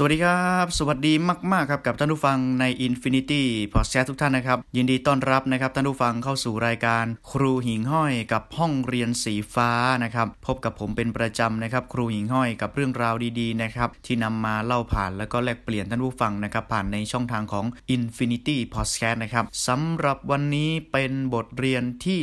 [0.00, 1.14] สวัสดีครับ สวัสดี
[1.52, 3.42] มาก ๆ ครับกับท่านผู้ฟังใน Infinity
[3.74, 9.70] Podcast ทุกท่านนะครับ ยินดีต้อนรับนะครับท่านผู้ฟังเข้าสู่รายการ ครูหิงห้อยกับห้องเรียนสีฟ้า
[10.04, 22.20] นะครับ พบกับผมเป็นประจำนะครับ ครูหิงห้อยกับเรื่องราวดีๆนะครับที่นำมาเล่าผ่านแล้วก็แลกเปลี่ยนท่านผู้ฟังนะครับผ่านในช่องทางของ Infinity Podcast นะครับสำหรับวันนี้เป็นบทเรียนที่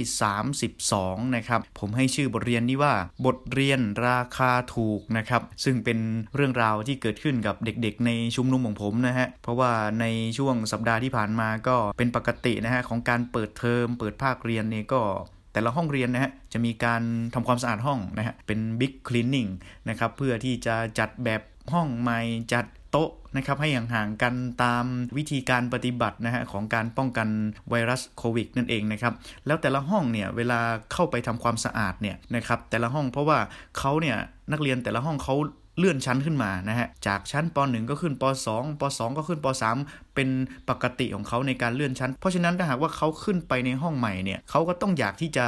[0.66, 2.94] 32นะครับผมให้ชื่อบทเรียนนี้ว่า
[3.26, 6.00] บทเรียนราคาถูกนะครับซึ่งเป็น
[6.36, 10.06] เรื่องราวที่เกิดขึ้นกับเด็กๆ ในชุมนุมของผมนะฮะ เพราะว่าใน
[10.38, 15.02] ช่วงสัปดาห์ที่ผ่านมาก็เป็นปกตินะฮะของการเปิดเทอมเปิดภาคเรียนเนี่ยก็
[15.54, 17.02] แต่ละห้องเรียนนะฮะจะมีการ
[17.34, 19.48] ทำความสะอาดห้องนะฮะเป็นบิ๊กคลีนนิ่ง
[19.90, 21.42] นะครับเพื่อที่จะจัดแบบ
[21.73, 22.20] ห้องใหม่
[22.54, 24.86] จัดโต๊ะนะครับให้ห่างๆกันตาม
[25.18, 27.28] วิธีการปฏิบัตินะฮะของการป้องกัน
[27.70, 29.14] ไวรัสโควิดนั่นเองนะครับ
[29.45, 30.59] แล้วแต่ละห้องเนี่ยเวลา
[30.94, 33.40] เข้าไปทำความสะอาดเนี่ยนะครับแต่ละห้องเพราะว่า
[33.80, 34.17] เขาเนี่ย
[34.52, 35.36] นักเรียนแต่ละห้องเขา
[35.78, 39.48] เลื่อนชั้นขึ้นมานะฮะ จากชั้นป .1 ก็ขึ้นป .2 ป .2 ก็ขึ้นป
[39.80, 40.30] .3 เป็น
[40.70, 45.45] ปกติของเขาในการเลื่อนชั้น เพราะฉะนั้นถ้าหากว่าเขาขึ้นไปในห้องใหม่เนี่ยเขาก็ต้องอยากที่จะ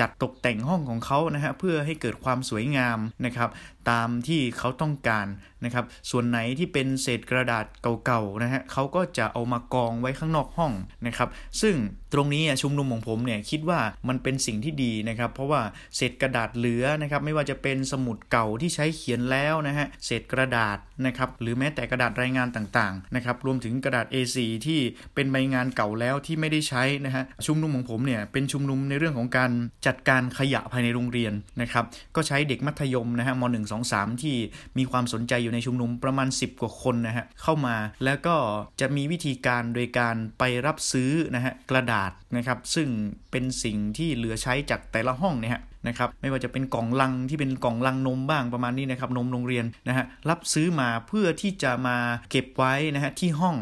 [0.00, 3.50] จัดตกแต่งห้องของเขานะฮะเพื่อให้เกิดความสวยงามนะครับ
[3.90, 5.26] ตามที่เขาต้องการ
[5.64, 7.64] นะครับ ส่วนไหนที่เป็นเศษกระดาษ
[8.04, 10.72] เก่าๆนะฮะเขาก็จะเอามากองไว้ข้างนอกห้อง
[11.06, 11.28] นะครับ
[11.60, 11.74] ซึ่ง
[12.12, 15.62] ตรงนี้ชุมนุมของผมเนี่ยคิดว่ามันเป็นสิ่งที่ดีนะครับ เพราะว่า
[15.96, 24.36] เศษกระดาษเหลือนะครับไม่ว่าจะเป็นสมุดเก่าที่ใช้เขียนแล้วนะฮะเศษกระดาษนะครับหรือแม้แต่กระดาษรายงานต่างๆนะครับรวมถึงกระดาษ A4
[24.66, 24.80] ที่
[25.14, 29.50] เป็นใบงานเก่าแล้วที่ไม่ได้ใช้นะฮะชุมนุมของผมเนี่ยเป็นชุมนุมในเรื่องของการ
[29.86, 31.84] จัดการขยะภายในโรงเรียนนะครับ
[32.16, 34.36] ก็ใช้เด็กมัธยมนะฮะม .1 2 3 ที่
[34.78, 38.36] มีความสนใจอยู่ในชุมนุมประมาณ 10 กว่าคนนะฮะเข้ามาแล้วก็
[38.80, 41.97] จะมีวิธีการโดยการไปรับซื้อนะฮะกระดาษ
[42.36, 42.88] นะครับซึ่ง
[43.30, 51.96] เป็นสิ่งที่เหลือใช้จากแต่ละห้องเนี่ยฮะนะครับไม่ว่าจะเป็นกล่องลังที่เป็นกล่องลังนมบ้างประมาณนี้นะครับนมโรงเรียนนะฮะรับซื้อมาเพื่อที่จะมา
[52.30, 53.56] เก็บไว้นะฮะที่ห้อง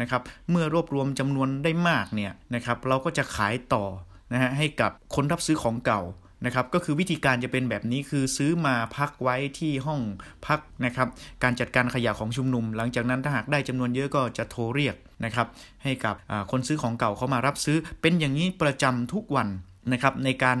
[0.00, 3.84] นะครับเมื่อรวบรวมจำนวนได้มากเนี่ยนะครับเราก็จะขายต่อ
[4.32, 6.00] นะฮะให้กับคนรับซื้อของเก่า
[6.44, 10.00] นะครับก็คือวิธีการจะเป็นแบบนี้คือซื้อมาพักไว้ที่ห้อง
[10.46, 11.08] พักนะครับ
[11.42, 15.46] การจัดการขยะของชุมนุม หลังจากนั้นถ้าหากได้จำนวนเยอะก็จะโทรเรียกนะครับ
[15.84, 16.14] ให้กับ
[16.50, 19.50] คนซื้อของเก่าเขามารับซื้อ เป็นอย่างนี้ประจำทุกวัน
[19.92, 20.58] นะครับในการ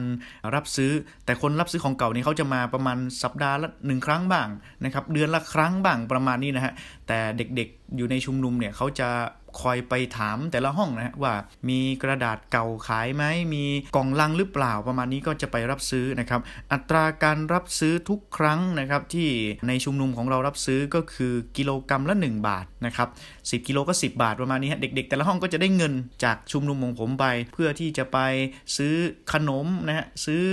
[0.54, 0.92] รับซื้อ
[1.24, 4.48] แต่คนรับซื้อของเก่านี่เขาจะมาประมาณสัปดาห์ละหนึ่งครั้งบ้าง
[4.84, 6.72] นะครับเดือนละครั้งบ้างประมาณนี้นะฮะ
[7.08, 9.08] แต่เด็กๆอยู่ในชุมนุมเนี่ยเขาจะ
[9.60, 11.34] คอยไปถามแต่ละห้องนะว่า
[11.68, 13.24] มีกระดาษเก่าขายไหม
[13.54, 13.64] มี
[13.96, 16.40] กล่องลังหรือเปล่าประมาณนี้ก็จะไปรับซื้อนะครับ
[16.72, 19.28] อัตราการรับซื้อทุกครั้งนะครับที่
[19.68, 23.08] ในชุมนุมของเรารับซื้อก็คือกิโลกรรัมละ 1 บาทนะครับ
[23.38, 25.92] 10 กิโลก็ 10 บาทประมาณนี้ฮะเด็ก ๆ แต่ละห้องก็จะได้เงิน
[26.24, 28.18] จากชุมนุมของผมไป เพื่อที่จะไป
[28.76, 28.94] ซื้อ
[29.32, 30.44] ขนมนะฮะซื้อ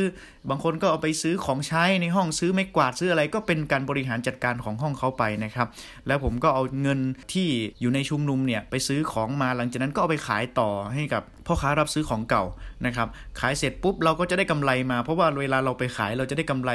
[0.49, 5.67] บางคนก็เอาไปซื้อของใช้ในห้องซื้อไม้กวาดซื้ออะไรก็เป็นการบริหารจัดการของห้องเขาไปนะครับ
[6.07, 6.99] แล้วผมก็เอาเงิน
[7.33, 7.47] ที่
[7.81, 12.43] อยู่ในชุมนุมเนี่ยไปซื้อื้อของมาหลังจากนั้นก็เอาไปขายต่อให้กับพ่อค้ารับซื้อของเก่า
[12.85, 13.07] นะครับ
[13.39, 16.71] ขายเสร็จปุ๊บเราก็จะได้กำไรมา เพราะว่าเวลาเราไปขายเราจะได้กำไร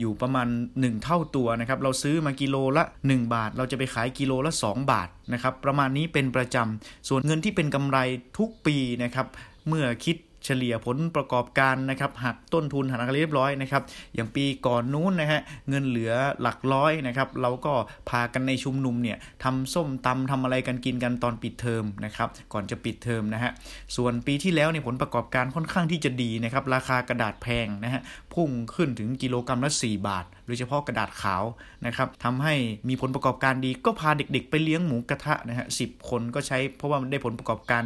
[0.00, 0.48] อยู่ประมาณ
[0.80, 7.98] 1 เท่าตัวนะครับ เราซื้อมากิโลละ 1 บาท เราจะไปขายกิโลละ 2 บาทนะครับ ประมาณนี้เป็นประจำส่วนเงินที่เป็นกำไร
[8.38, 9.26] ทุกปีนะครับ
[9.68, 10.16] เมื่อคิด
[10.46, 13.82] เฉลี่ยผลประกอบการนะครับหักต้นทุนหักอะไรเรียบร้อยนะครับ
[14.14, 16.12] อย่างปีก่อนนู้นนะฮะเงินเหลือ
[16.42, 17.72] หลักร้อยนะครับเราก็
[18.10, 23.50] พากันในชุมนุมเนี่ยทำส้มตำทำอะไรกันกินกันตอนปิดเทอมนะครับก่อนจะปิดเทอมนะฮะ
[23.96, 28.02] ส่วนปีที่แล้วเนี่ยผลประกอบการค่อนข้างที่จะดีนะครับราคากระดาษแพงนะฮะ
[28.34, 31.42] พุ่งขึ้นถึงกิโลกรัมละ 4 บาท โดยเฉพาะกระดาษขาว
[31.86, 32.54] นะครับทำให้
[32.88, 37.84] มีผลประกอบการดีก็พาเด็กๆ ไปเลี้ยงหมูกระทะนะฮะสิคนก็ใช้เพราะว่ามันได้ผลประกอบการ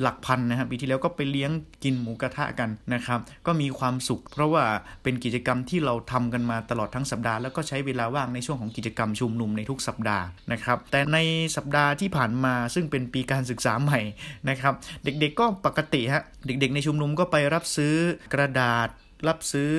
[0.00, 1.50] หลักพันนะครับปีที่แล้วก็ไปเลี้ยง
[1.84, 4.64] กินหมูกระทะกันนะครับ ก็มีความสุข เพราะว่า
[5.02, 11.18] เป็นกิจกรรมที่เราทำกันมาตลอดทั้งสัปดาห์แล้วก็ใช้เวลาว่างในช่วงของกิจกรรมชุมนุมในทุกสัปดาห์นะครับ แต่ใน
[11.56, 14.00] สัปดาห์ที่ผ่านมาซึ่งเป็นปีการศึกษาใหม่
[14.48, 14.74] นะครับ
[15.04, 17.94] เด็กๆก็ปกติฮะเด็กๆในชุมนุมก็ไปรับซื้อ
[18.34, 18.88] กระดาษ
[19.28, 19.72] รับซื้อ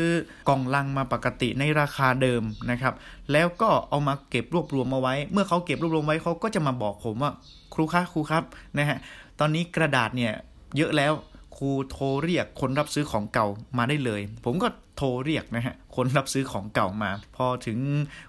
[0.50, 2.94] กล่องลังมาปกติในราคาเดิมนะครับ
[3.32, 7.32] แล้วก็เอามาเก็บรวบรวมมาไว้ เมื่อเขาเก็บรวบรวมไว้เขาก็จะมาบอกผมว่า
[7.74, 8.44] ครูคะครูครับ
[8.78, 8.98] นะฮะ
[9.40, 10.34] ตอนนี้กระดาษเนี่ย
[10.78, 11.14] เยอะแล้ว
[11.58, 13.48] ครูโทรเรียกคนรับซื้อของเก่า
[13.78, 14.68] มาได้เลย ผมก็
[14.98, 17.78] โทรเรียกนะฮะคนรับซื้อของเก่ามา พอถึง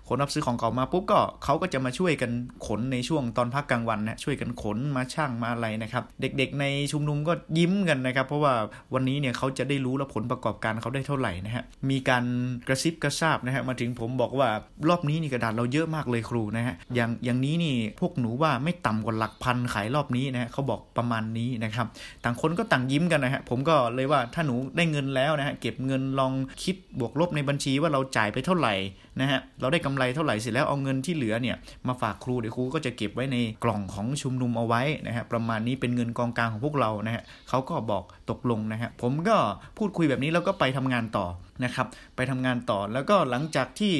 [0.09, 2.31] คนรับซื้อของเก่ามาปุ๊บก็เขาก็จะมาช่วยกัน
[2.67, 8.55] ขนในช่วงตอนพักกลางวันนะช่วยกันขนมาช่างมาอะไรนะครับ เด็กๆในชุมนุมก็ยิ้มกันนะครับ เพราะว่า
[8.95, 12.25] วันนี้เนี่ยเขาจะได้รู้แล้วผลประกอบการเขาได้เท่าไหร่นะฮะมีการ
[12.69, 14.49] กระซิบกระซาบนะฮะมาถึงผมบอกว่า
[14.89, 21.87] รอบนี้นี่กระดาษเราเยอะมากเลยครูนะฮะอย่างอย่างนี้นี่พวกหนูว่าไม่ต่ำกว่าหลักพันขายรอบนี้นะฮะเขาบอกประมาณนี้นะครับ
[22.25, 26.33] ต่างคนก็ต่างยิ้มกันนะฮะผมก็เลยว่าถ้าหนูได้เงินแล้วนะฮะเก็บเงินลอง
[26.65, 28.75] คิดบวกลบในบัญชีว่าเราจ่ายไปเท่าไหร่
[29.21, 31.57] นะฮะเราได้กำไรเท่าไหร่เสร็จแล้วเอาเงินที่เหลือเนี่ย
[31.89, 39.37] มาฝากครูเดี๋ยวครูก็จะเก็บไว้ในกล่องของชุมนุมเอาไว้นะฮะประมาณนี้เป็นเงินกองกลางของพวกเรานะฮะเขาก็บอกตกลงนะฮะผมก็
[39.79, 41.27] พูดคุยแบบนี้แล้วก็ไปทำงานต่อ
[41.65, 43.93] นะครับไปทำงานต่อแล้วก็หลังจากที่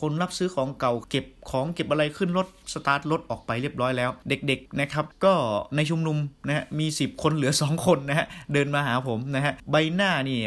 [0.00, 5.32] คนรับซื้อของเก่าเก็บของเก็บอะไรขึ้นรถสตาร์ทรถออกไปเรียบร้อยแล้ว เด็กๆนะครับก็
[5.76, 6.16] ในชุมนุม
[6.46, 10.38] นะฮะมี 10 คนเหลือ 2 คนนะฮะเดินมาหาผมนะฮะใบหน้านี่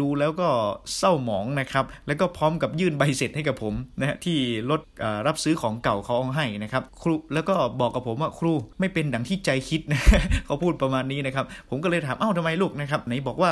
[0.00, 0.48] ดูแล้วก็
[0.96, 4.36] เศร้าหมองนะครับ แล้วก็พร้อมกับยื่นใบเสร็จให้กับผมนะฮะที่
[4.70, 4.80] รถ
[5.26, 10.00] รับซื้อของเก่าเขาเอาให้นะครับครูแล้วก็บอกกับผมว่าครูไม่เป็นดังที่ใจคิดนะ
[10.46, 13.50] เขาพูดประมาณนี้นะครับ ผมก็เลยถามเอ้าทำไมลูกนะครับไหนบอกว่า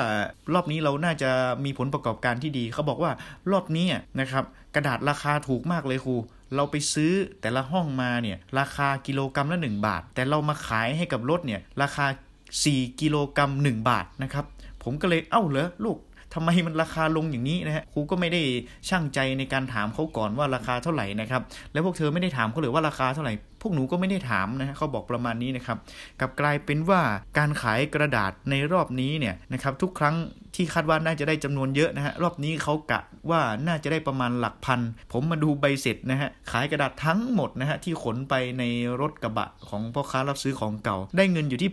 [0.55, 1.31] รอบนี้เราน่าจะ
[1.65, 3.11] มีผลประกอบการที่ดี เขาบอกว่า
[3.53, 3.87] รอบนี้
[4.21, 4.45] นะครับ
[4.75, 6.17] กระดาษราคาถูกมากเลยครู
[6.57, 12.07] เราไปซื้อแต่ละห้องมาเนี่ยราคากิโลกรัมละ 1 บาท แต่เรามาขายให้กับรถเนี่ยราคา
[12.53, 14.45] 4 กิโลกรัม1 บาทนะครับ
[14.83, 15.99] ผมก็เลยเอ้าเหรอลูก
[16.35, 18.43] ทำไมมันราคาลงอย่างนี้นะฮะครูก็ไม่ได้
[18.89, 21.43] ช่างใจในการถามเขาก่อนว่าราคาเท่าไหร่นะครับ
[21.73, 25.79] แล้วพวกเธอไม่ได้ถามเขาเลยว่าราคาเท่าไหร่พวกหนูก็ไม่ได้ถามนะฮะเขาบอกประมาณนี้นะครับ
[26.21, 27.01] กับกลายเป็นว่า
[27.39, 30.17] การขายกระดาษในรอบนี้เนี่ยนะครับทุกครั้ง
[30.55, 34.81] ที่คาดว่าน่าจะได้จำนวนเยอะนะฮะรอบนี้เขากะว่าน่าจะได้ประมาณหลักพัน
[35.13, 38.63] ผมมาดูใบเสร็จนะฮะขายกระดาษทั้งหมดนะฮะที่ขนไปใน
[39.01, 41.71] รถกระบะของพ่อค้ารับซื้อของเก่า ได้เงินอยู่ที่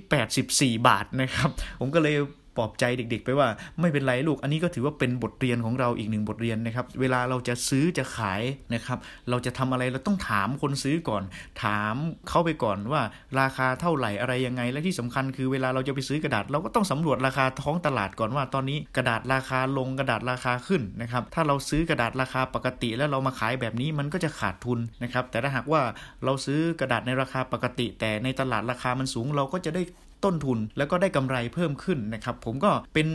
[0.77, 1.49] 84 บาทนะครับ
[1.79, 2.15] ผมก็เลย
[2.57, 3.47] ปลอบใจเด็ก ๆ ไปว่า
[3.79, 8.41] ไม่เป็นไรลูก อันนี้ก็ถือว่าเป็นบทเรียนของเราอีกหนึ่งบทเรียนนะครับ เวลาเราจะซื้อจะขาย
[8.73, 8.97] นะครับ
[9.29, 11.23] เราจะทำอะไรเราต้องถามคนซื้อก่อน
[11.63, 11.95] ถาม
[12.29, 13.01] เขาไปก่อนว่า
[13.39, 25.81] ราคาเท่าไหร่อะไรยังไง และที่สำคัญคือเวลาเราจะไปซื้อกระดาษ เราก็ต้องสำรวจราคาท้องตลาดก่อนว่า ตอนนี้กระดาษราคาลงกระดาษราคาขึ้นนะครับ ถ้าเราซื้อกระดาษราคาปกติแล้วเรามาขายแบบนี้มันก็จะขาดทุนนะครับ แต่ถ้าหากว่า
[26.25, 29.81] เราซื้อกระดาษในราคาปกติ แต่ในตลาดราคามันสูงเราก็จะได้
[30.23, 33.07] ต้นทุนแล้วก็ได้กำไรเพิ่มขึ้นนะครับผมก็เป็น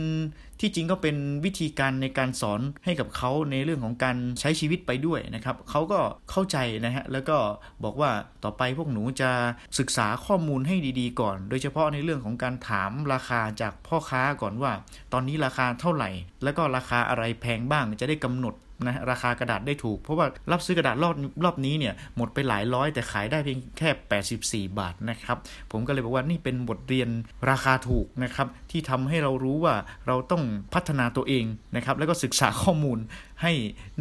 [0.59, 1.15] ที่จริงก็เป็น
[1.45, 5.99] วิธีการในการสอนให้กับเขาในเรื่องของการใช้ชีวิตไปด้วยนะครับเขาก็
[6.31, 7.37] เข้าใจนะฮะแล้วก็
[7.83, 8.11] บอกว่า
[8.43, 9.31] ต่อไปพวกหนูจะ
[9.79, 14.71] ศึกษาข้อมูลให้ดีๆ ก่อน โดยเฉพาะในเรื่องของการถามราคาจากพ่อค้าก่อนว่า
[15.13, 16.09] ตอนนี้ราคาเท่าไหร่
[16.43, 18.53] แล้วก็ราคาอะไรแพงบ้างจะได้กำหนด
[18.87, 25.37] นะราคากระดาษได้ถูก เพราะว่ารับซื้อกระดาษรอบรอบนี้เนี่ยหมดไปหลายร้อย แต่ขายได้เพียงแค่ 84 บาทนะครับ
[25.71, 27.09] ผมก็เลยบอกว่านี่เป็นบทเรียน
[27.49, 29.75] ราคาถูกนะครับที่ทำให้เรารู้ว่า
[30.07, 30.43] เราต้อง
[30.73, 31.45] พัฒนาตัวเอง
[31.75, 32.99] นะครับแล้วก็ศึกษาข้อมูล
[33.45, 33.53] ให้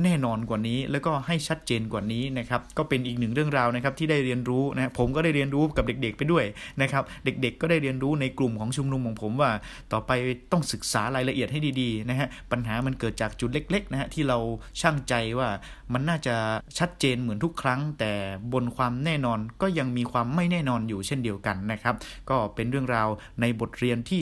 [0.02, 6.44] แน่นอนกว่านี้ แล้วก็ให้ชัดเจนกว่านี้นะครับก็เป็นอีกหนึ่งเรื่องราวนะครับที่ได้เรียนรู้นะผมก็ได้เรียนรู้กับเด็กๆไปด้วย
[6.82, 9.50] นะครับเด็กๆ ก็ได้เรียนรู้ในกลุ่มของชุมนุมของผมว่า
[9.92, 10.10] ต่อไป
[10.52, 14.38] ต้องศึกษารายละเอียดให้ดีๆนะฮะปัญหามันเกิดจากจุดเล็กๆนะฮะที่เรา
[14.80, 15.48] ช่างใจว่า
[15.92, 16.34] มันน่าจะ
[16.78, 18.12] ชัดเจนเหมือนทุกครั้ง แต่
[18.52, 21.94] บนความแน่นอนก็ยังมีความไม่แน่นอนอยู่เช่นเดียวกันนะครับ
[22.30, 23.08] ก็เป็นเรื่องราว
[23.40, 24.20] ในบทเรียนที่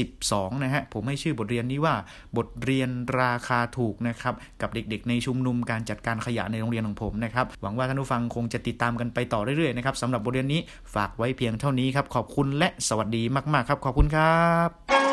[0.00, 1.94] 32 นะฮะ ผมให้ชื่อบทเรียนนี้ว่า
[2.36, 2.90] บทเรียน
[3.20, 10.60] ราคาถูกนะครับ กับเด็กๆ ในชุมนุมการจัดการขยะในโรงเรียนของผมนะครับหวังว่าท่านผู้ฟังคงจะติดตามกันไปต่อเรื่อยๆนะครับสำหรับบทเรียนนี้
[10.94, 13.22] ฝากไว้เพียงเท่านี้ครับขอบคุณและสวัสดี
[13.54, 15.05] มากๆครับ ขอบคุณครับ